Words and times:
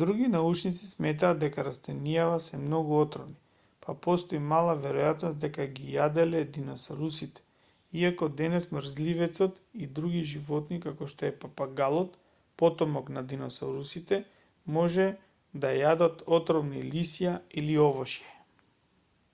други 0.00 0.26
научници 0.30 0.86
сметаат 0.88 1.38
дека 1.44 1.62
растенијава 1.66 2.40
се 2.46 2.58
многу 2.64 2.96
отровни 3.04 3.36
па 3.86 3.92
постои 4.06 4.40
мала 4.48 4.72
веројатност 4.86 5.38
дека 5.44 5.64
ги 5.78 5.86
јаделе 5.94 6.42
диносаурусите 6.56 7.44
иако 8.02 8.28
денес 8.40 8.66
мрзливецот 8.78 9.62
и 9.86 9.88
други 10.00 10.20
животни 10.34 10.80
како 10.86 11.08
што 11.14 11.28
е 11.30 11.38
папагалот 11.46 12.18
потомок 12.64 13.08
на 13.18 13.22
диносаурусите 13.32 14.18
може 14.80 15.06
да 15.64 15.72
јадат 15.84 16.26
отровни 16.40 16.84
лисја 16.92 17.34
или 17.62 17.80
овошје 17.88 18.36